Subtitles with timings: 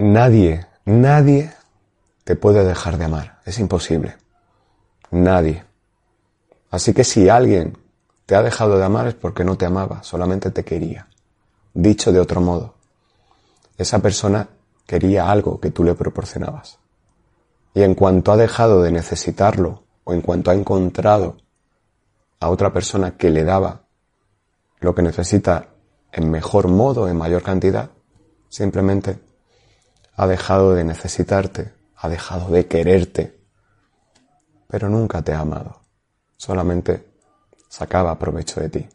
[0.00, 1.52] Nadie, nadie
[2.24, 3.40] te puede dejar de amar.
[3.44, 4.16] Es imposible.
[5.10, 5.62] Nadie.
[6.70, 7.76] Así que si alguien
[8.24, 11.06] te ha dejado de amar es porque no te amaba, solamente te quería.
[11.74, 12.76] Dicho de otro modo,
[13.76, 14.48] esa persona
[14.86, 16.78] quería algo que tú le proporcionabas.
[17.74, 21.36] Y en cuanto ha dejado de necesitarlo, o en cuanto ha encontrado
[22.40, 23.82] a otra persona que le daba
[24.78, 25.74] lo que necesita
[26.10, 27.90] en mejor modo, en mayor cantidad,
[28.48, 29.28] simplemente
[30.16, 33.40] ha dejado de necesitarte, ha dejado de quererte,
[34.66, 35.80] pero nunca te ha amado,
[36.36, 37.12] solamente
[37.68, 38.88] sacaba provecho de ti.